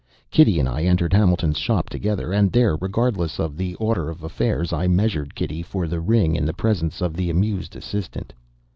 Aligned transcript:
Kitty 0.31 0.59
and 0.59 0.67
I 0.67 0.81
entered 0.81 1.13
Hamilton's 1.13 1.59
shop 1.59 1.87
together, 1.87 2.33
and 2.33 2.51
there, 2.51 2.75
regardless 2.75 3.39
of 3.39 3.55
the 3.55 3.75
order 3.75 4.09
of 4.09 4.23
affairs, 4.23 4.73
I 4.73 4.87
measured 4.87 5.35
Kitty 5.35 5.61
for 5.61 5.87
the 5.87 5.99
ring 6.01 6.35
in 6.35 6.43
the 6.43 6.55
presence 6.57 7.01
of 7.03 7.13
the 7.13 7.29
amused 7.29 7.75
assistant. 7.75 8.33